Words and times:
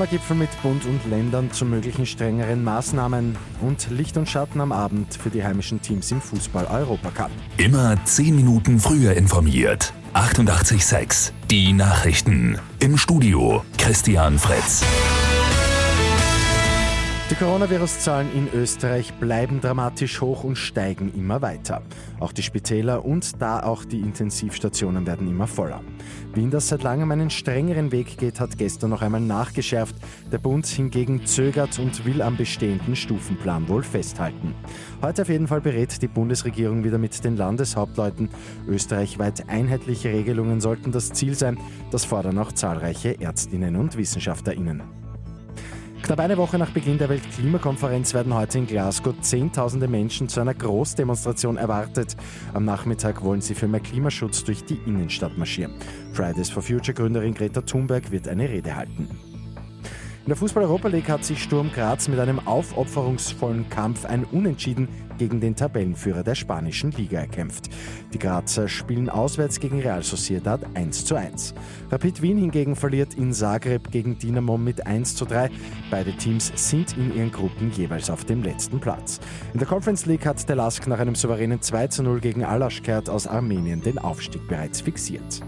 Corona-Gipfel 0.00 0.36
mit 0.36 0.62
Bund 0.62 0.86
und 0.86 1.10
Ländern 1.10 1.52
zu 1.52 1.66
möglichen 1.66 2.06
strengeren 2.06 2.64
Maßnahmen 2.64 3.36
und 3.60 3.90
Licht 3.90 4.16
und 4.16 4.26
Schatten 4.26 4.62
am 4.62 4.72
Abend 4.72 5.12
für 5.14 5.28
die 5.28 5.44
heimischen 5.44 5.82
Teams 5.82 6.10
im 6.10 6.22
Fußball-Europacup. 6.22 7.30
Immer 7.58 8.02
10 8.02 8.34
Minuten 8.34 8.80
früher 8.80 9.12
informiert. 9.12 9.92
88.6 10.14 11.32
Die 11.50 11.74
Nachrichten. 11.74 12.58
Im 12.78 12.96
Studio 12.96 13.62
Christian 13.76 14.38
Fritz. 14.38 14.82
Die 17.30 17.36
Coronavirus-Zahlen 17.36 18.34
in 18.34 18.48
Österreich 18.52 19.12
bleiben 19.14 19.60
dramatisch 19.60 20.20
hoch 20.20 20.42
und 20.42 20.56
steigen 20.56 21.14
immer 21.14 21.40
weiter. 21.40 21.80
Auch 22.18 22.32
die 22.32 22.42
Spitäler 22.42 23.04
und 23.04 23.40
da 23.40 23.62
auch 23.62 23.84
die 23.84 24.00
Intensivstationen 24.00 25.06
werden 25.06 25.28
immer 25.28 25.46
voller. 25.46 25.80
Wien, 26.34 26.50
das 26.50 26.66
seit 26.66 26.82
langem 26.82 27.12
einen 27.12 27.30
strengeren 27.30 27.92
Weg 27.92 28.18
geht, 28.18 28.40
hat 28.40 28.58
gestern 28.58 28.90
noch 28.90 29.02
einmal 29.02 29.20
nachgeschärft. 29.20 29.94
Der 30.32 30.38
Bund 30.38 30.66
hingegen 30.66 31.24
zögert 31.24 31.78
und 31.78 32.04
will 32.04 32.20
am 32.20 32.36
bestehenden 32.36 32.96
Stufenplan 32.96 33.68
wohl 33.68 33.84
festhalten. 33.84 34.56
Heute 35.00 35.22
auf 35.22 35.28
jeden 35.28 35.46
Fall 35.46 35.60
berät 35.60 36.02
die 36.02 36.08
Bundesregierung 36.08 36.82
wieder 36.82 36.98
mit 36.98 37.22
den 37.22 37.36
Landeshauptleuten. 37.36 38.28
Österreichweit 38.66 39.48
einheitliche 39.48 40.08
Regelungen 40.08 40.60
sollten 40.60 40.90
das 40.90 41.12
Ziel 41.12 41.36
sein. 41.36 41.58
Das 41.92 42.04
fordern 42.04 42.38
auch 42.38 42.50
zahlreiche 42.50 43.20
Ärztinnen 43.20 43.76
und 43.76 43.96
Wissenschaftlerinnen. 43.96 44.82
Knapp 46.10 46.18
eine 46.18 46.38
Woche 46.38 46.58
nach 46.58 46.70
Beginn 46.70 46.98
der 46.98 47.08
Weltklimakonferenz 47.08 48.14
werden 48.14 48.34
heute 48.34 48.58
in 48.58 48.66
Glasgow 48.66 49.14
Zehntausende 49.20 49.86
Menschen 49.86 50.28
zu 50.28 50.40
einer 50.40 50.54
Großdemonstration 50.54 51.56
erwartet. 51.56 52.16
Am 52.52 52.64
Nachmittag 52.64 53.22
wollen 53.22 53.40
sie 53.40 53.54
für 53.54 53.68
mehr 53.68 53.78
Klimaschutz 53.78 54.42
durch 54.42 54.64
die 54.64 54.80
Innenstadt 54.86 55.38
marschieren. 55.38 55.72
Fridays 56.12 56.50
for 56.50 56.64
Future 56.64 56.94
Gründerin 56.94 57.32
Greta 57.32 57.60
Thunberg 57.60 58.10
wird 58.10 58.26
eine 58.26 58.48
Rede 58.48 58.74
halten. 58.74 59.08
In 60.30 60.34
der 60.34 60.38
Fußball-Europa 60.38 60.86
League 60.86 61.08
hat 61.08 61.24
sich 61.24 61.42
Sturm 61.42 61.72
Graz 61.72 62.06
mit 62.06 62.20
einem 62.20 62.38
aufopferungsvollen 62.46 63.68
Kampf 63.68 64.04
ein 64.04 64.22
Unentschieden 64.22 64.86
gegen 65.18 65.40
den 65.40 65.56
Tabellenführer 65.56 66.22
der 66.22 66.36
spanischen 66.36 66.92
Liga 66.92 67.18
erkämpft. 67.18 67.68
Die 68.14 68.18
Grazer 68.20 68.68
spielen 68.68 69.08
auswärts 69.08 69.58
gegen 69.58 69.80
Real 69.80 70.04
Sociedad 70.04 70.60
1 70.74 71.04
zu 71.04 71.16
1. 71.16 71.52
Rapid 71.90 72.22
Wien 72.22 72.38
hingegen 72.38 72.76
verliert 72.76 73.14
in 73.14 73.32
Zagreb 73.32 73.90
gegen 73.90 74.20
Dinamo 74.20 74.56
mit 74.56 74.86
1 74.86 75.16
zu 75.16 75.24
3. 75.24 75.50
Beide 75.90 76.12
Teams 76.12 76.52
sind 76.54 76.96
in 76.96 77.12
ihren 77.12 77.32
Gruppen 77.32 77.72
jeweils 77.72 78.08
auf 78.08 78.24
dem 78.24 78.44
letzten 78.44 78.78
Platz. 78.78 79.18
In 79.52 79.58
der 79.58 79.66
Conference 79.66 80.06
League 80.06 80.26
hat 80.26 80.48
der 80.48 80.54
Lask 80.54 80.86
nach 80.86 81.00
einem 81.00 81.16
souveränen 81.16 81.60
2 81.60 81.88
zu 81.88 82.04
0 82.04 82.20
gegen 82.20 82.44
Alaschkert 82.44 83.10
aus 83.10 83.26
Armenien 83.26 83.82
den 83.82 83.98
Aufstieg 83.98 84.46
bereits 84.46 84.80
fixiert. 84.80 85.42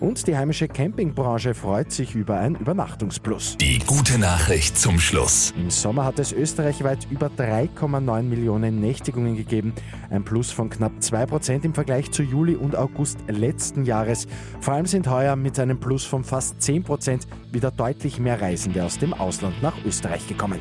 Und 0.00 0.26
die 0.26 0.36
heimische 0.36 0.68
Campingbranche 0.68 1.54
freut 1.54 1.92
sich 1.92 2.14
über 2.14 2.38
ein 2.38 2.56
Übernachtungsplus. 2.56 3.56
Die 3.58 3.78
gute 3.78 4.18
Nachricht 4.18 4.76
zum 4.76 4.98
Schluss. 4.98 5.54
Im 5.56 5.70
Sommer 5.70 6.04
hat 6.04 6.18
es 6.18 6.32
österreichweit 6.32 7.06
über 7.10 7.28
3,9 7.28 8.22
Millionen 8.22 8.80
Nächtigungen 8.80 9.36
gegeben. 9.36 9.72
Ein 10.10 10.24
Plus 10.24 10.50
von 10.50 10.70
knapp 10.70 10.92
2% 11.00 11.64
im 11.64 11.74
Vergleich 11.74 12.10
zu 12.10 12.22
Juli 12.22 12.56
und 12.56 12.76
August 12.76 13.18
letzten 13.28 13.84
Jahres. 13.84 14.26
Vor 14.60 14.74
allem 14.74 14.86
sind 14.86 15.08
heuer 15.08 15.36
mit 15.36 15.58
einem 15.58 15.78
Plus 15.78 16.04
von 16.04 16.24
fast 16.24 16.60
10% 16.60 17.22
wieder 17.52 17.70
deutlich 17.70 18.18
mehr 18.18 18.40
Reisende 18.40 18.84
aus 18.84 18.98
dem 18.98 19.14
Ausland 19.14 19.62
nach 19.62 19.74
Österreich 19.84 20.26
gekommen. 20.26 20.58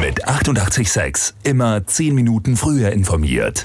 Mit 0.00 0.26
886 0.26 1.34
immer 1.44 1.86
10 1.86 2.14
Minuten 2.14 2.56
früher 2.56 2.90
informiert. 2.90 3.64